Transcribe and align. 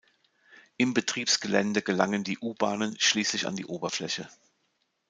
Im 0.77 0.95
Betriebsgelände 0.95 1.83
gelangen 1.83 2.23
die 2.23 2.39
U-Bahnen 2.39 2.99
schließlich 2.99 3.45
an 3.45 3.55
die 3.55 3.67
Oberfläche. 3.67 4.27